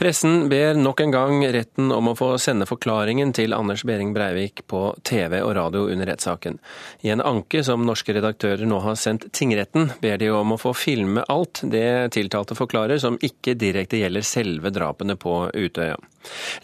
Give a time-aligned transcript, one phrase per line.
[0.00, 4.62] Pressen ber nok en gang retten om å få sende forklaringen til Anders Behring Breivik
[4.72, 6.56] på TV og radio under rettssaken.
[7.04, 10.72] I en anke som norske redaktører nå har sendt tingretten, ber de om å få
[10.72, 15.98] filme alt det tiltalte forklarer som ikke direkte gjelder selve drapene på Utøya.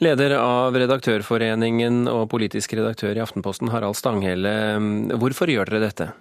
[0.00, 4.56] Leder av Redaktørforeningen og politisk redaktør i Aftenposten, Harald Stanghelle,
[5.20, 6.14] hvorfor gjør dere dette?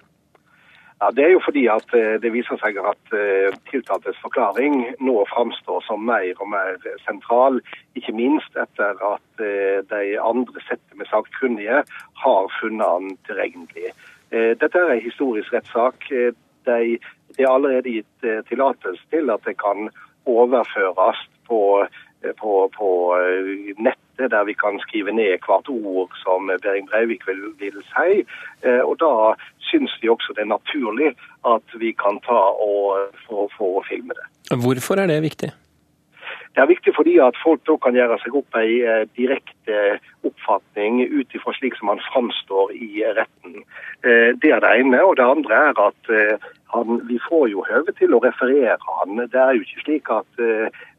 [1.01, 5.15] Ja, Det er jo fordi at eh, det viser seg at eh, tiltaltes forklaring nå
[5.27, 7.59] framstår som mer og mer sentral.
[7.99, 11.83] Ikke minst etter at eh, de andre settet med sakkunnige
[12.23, 13.91] har funnet han tilregnelig.
[14.35, 16.07] Dette er en historisk rettssak.
[16.09, 16.77] Det
[17.37, 19.91] er allerede gitt tillatelse til at det kan
[20.25, 21.85] overføres på,
[22.41, 22.89] på, på
[23.77, 28.25] nett nettet, der vi kan skrive ned hvert ord som Behring Breivik vil, vil si.
[28.63, 31.15] Eh, og Da syns vi også det er naturlig
[31.45, 34.57] at vi kan ta og få, filme det.
[34.63, 35.51] Hvorfor er det viktig?
[36.55, 41.01] Det er viktig fordi at folk da kan gjøre seg opp en eh, direkte oppfatning
[41.11, 43.63] ut ifra slik som han framstår i retten.
[44.07, 45.03] Eh, det er det ene.
[45.03, 46.11] Og det andre er at
[46.73, 49.27] han, vi får jo høve til å referere han.
[49.27, 50.45] Det er jo ikke slik at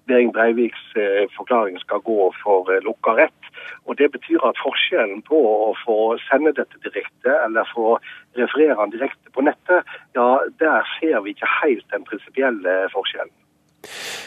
[0.07, 3.51] Behring Breiviks eh, forklaring skal gå for eh, lukka rett.
[3.87, 7.97] Og Det betyr at forskjellen på å få sende dette direkte eller få
[8.39, 9.87] referere den direkte på nettet,
[10.19, 10.29] ja,
[10.63, 13.35] der ser vi ikke helt den prinsipielle forskjellen.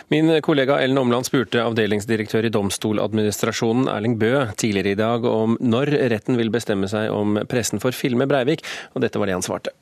[0.10, 5.92] Min kollega Ellen Omland spurte avdelingsdirektør i Domstoladministrasjonen Erling Bø tidligere i dag om når
[6.16, 8.64] retten vil bestemme seg om pressen får filme Breivik,
[8.96, 9.76] og dette var det han svarte.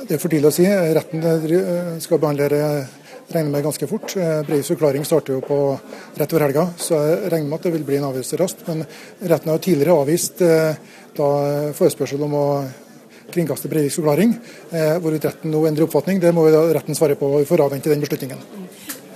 [0.00, 0.66] Det er for tidlig å si.
[0.66, 2.48] Retten skal behandle
[3.34, 4.16] regner med ganske fort.
[4.16, 5.58] Eh, Breiviks forklaring starter jo på
[6.18, 8.64] rett over helga, så jeg regner med at det vil bli en avgjørelse raskt.
[8.68, 8.84] Men
[9.20, 10.78] retten har jo tidligere avvist eh,
[11.16, 11.28] da
[11.76, 12.46] forespørsel om å
[13.30, 14.34] kringkaste Breiviks forklaring.
[14.70, 17.30] Eh, hvorvidt retten nå endrer oppfatning, det må jo retten svare på.
[17.38, 18.42] Vi får avvente den beslutningen.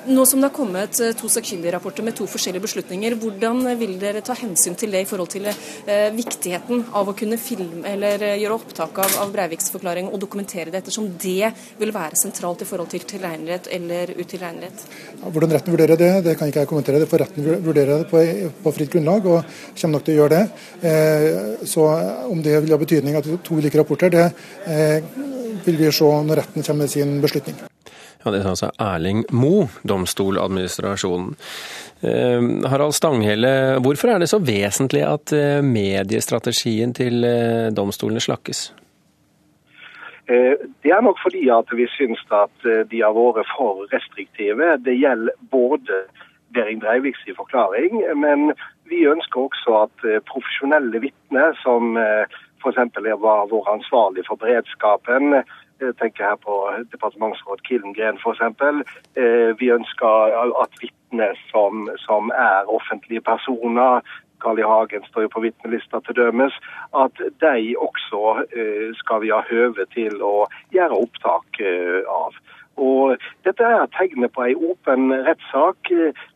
[0.06, 4.20] Nå som det har kommet eh, to sakkyndigrapporter med to forskjellige beslutninger, hvordan vil dere
[4.24, 8.34] ta hensyn til det i forhold til eh, viktigheten av å kunne filme eller eh,
[8.42, 12.68] gjøre opptak av, av Breiviks forklaring og dokumentere det, ettersom det vil være sentralt i
[12.68, 14.86] forhold til tilregnelighet eller utilregnelighet?
[15.22, 17.00] Ja, hvordan retten vurderer det, det kan ikke jeg kommentere.
[17.00, 18.24] Det får retten vurdere det på,
[18.60, 20.64] på, fritt grunnlag, og kommer nok til å gjøre det.
[20.90, 21.88] Eh, så
[22.28, 24.28] om det vil ha betydning at to ulike rapporter, det
[24.68, 25.14] eh,
[25.64, 27.64] vil vi se når retten kommer med sin beslutning.
[28.24, 31.34] Ja, Det sa altså Erling Mo, Domstoladministrasjonen.
[32.00, 38.72] Eh, Harald Stanghelle, hvorfor er det så vesentlig at eh, mediestrategien til eh, domstolene slakkes?
[40.24, 44.70] Det er nok fordi at vi syns at de har vært for restriktive.
[44.80, 45.98] Det gjelder både
[46.56, 48.54] Behring Breiviks forklaring, men
[48.88, 52.80] vi ønsker også at profesjonelle vitner, som f.eks.
[53.20, 55.42] var vært ansvarlig for beredskapen,
[56.00, 56.54] tenker her på
[56.92, 58.40] departementsråd Killengren f.eks.
[59.16, 64.00] Eh, vi ønsker at vitner som, som, er offentlige personer,
[64.40, 64.66] Carl I.
[64.68, 66.56] Hagen står jo på vitnelista til dømes,
[67.04, 68.24] at de også
[68.56, 72.36] eh, skal vi ha høve til å gjøre opptak eh, av.
[72.76, 73.14] Og
[73.46, 75.92] Dette er tegnet på en åpen rettssak.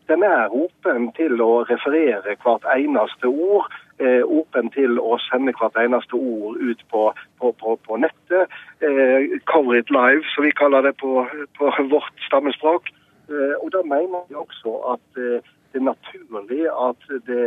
[0.07, 3.67] Den er åpen til å referere hvert eneste ord
[3.99, 7.03] eh, åpen til å sende hvert eneste ord ut på,
[7.39, 8.55] på, på, på nettet.
[8.85, 11.25] Eh, cover it live, som vi kaller det på,
[11.57, 12.91] på vårt stammespråk.
[13.29, 17.43] Eh, og Da mener vi også at eh, det er naturlig at det,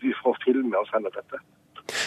[0.00, 1.42] vi får filme og sende dette.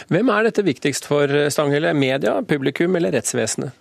[0.09, 1.93] Hvem er dette viktigst for Stanghelle?
[1.93, 3.75] Media, publikum eller rettsvesenet?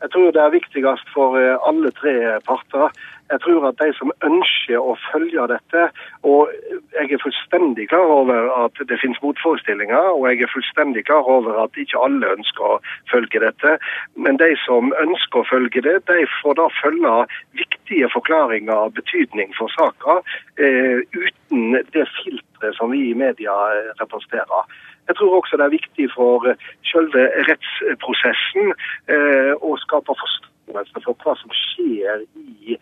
[0.00, 2.14] Jeg tror det er viktigst for eh, alle tre
[2.48, 2.88] parter.
[3.30, 5.84] Jeg tror at de som ønsker å følge dette,
[6.26, 6.50] og
[6.96, 11.60] jeg er fullstendig klar over at det finnes motforestillinger, og jeg er fullstendig klar over
[11.62, 12.80] at ikke alle ønsker å
[13.12, 13.76] følge dette,
[14.18, 17.14] men de som ønsker å følge det, de får da følge
[17.62, 20.20] viktige forklaringer av betydning for saka,
[20.58, 23.54] eh, uten det filteret som vi i media
[24.02, 24.66] representerer.
[25.08, 26.46] Jeg tror også det er viktig for
[26.90, 28.74] selve rettsprosessen
[29.10, 32.78] eh, å skape forståelse for hva som skjer i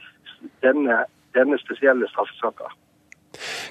[0.65, 1.05] denne,
[1.37, 2.71] denne spesielle straffesaka.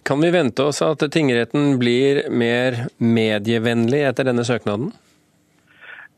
[0.07, 4.93] Kan vi vente oss at tingretten blir mer medievennlig etter denne søknaden?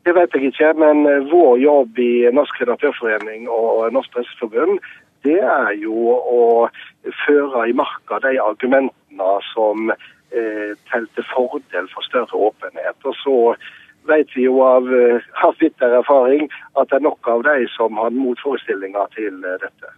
[0.06, 4.78] Det vet jeg ikke, men eh, vår jobb i Norsk redaktørforening og Norsk Presseforbund
[5.26, 6.44] det er jo å
[7.26, 12.96] føre i marka de argumentene som eh, til fordel for større åpenhet.
[13.04, 13.36] Og så
[14.08, 17.98] vet vi jo av, eh, av bitter erfaring at det er nok av de som
[18.00, 19.92] har motforestillinger til eh, dette.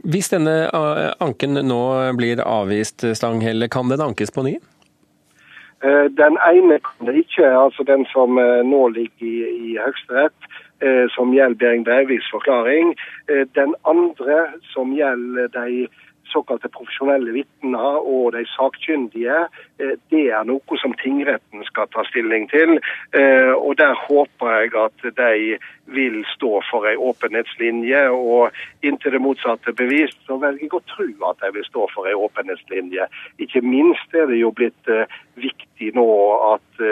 [0.00, 1.82] Hvis denne eh, anken nå
[2.18, 4.56] blir avvist, Stanghelle, kan den ankes på ny?
[5.82, 10.46] Den ene kan det ikke, altså den som nå ligger i, i Høyesterett,
[11.10, 12.92] som gjelder Behring Breiviks forklaring.
[13.58, 14.36] Den andre,
[14.70, 15.88] som gjelder de
[16.32, 19.44] såkalte profesjonelle vitner og de sakkyndige,
[19.78, 22.78] eh, det er noe som tingretten skal ta stilling til.
[23.12, 28.02] Eh, og Der håper jeg at de vil stå for en åpenhetslinje.
[28.10, 28.50] Og
[28.82, 32.22] inntil det motsatte bevist, så velger jeg å tro at de vil stå for en
[32.26, 33.08] åpenhetslinje.
[33.38, 34.86] Ikke minst er det jo blitt
[35.34, 36.08] viktig nå
[36.54, 36.82] at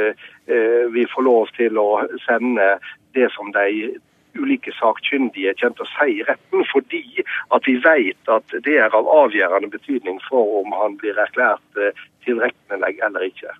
[0.91, 2.79] vi får lov til å sende
[3.15, 3.95] det som de
[4.38, 7.25] ulike sakkyndige kommer til å si i retten, fordi
[7.56, 12.50] at vi vet at det er av avgjørende betydning for om han blir erklært tilrettelegg
[12.61, 13.56] tilregnelig eller ikke.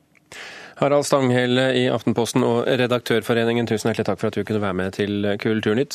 [0.81, 4.95] Harald Stanghelle i Aftenposten og Redaktørforeningen, tusen hjertelig takk for at du kunne være med
[4.97, 5.89] til Kulturnytt.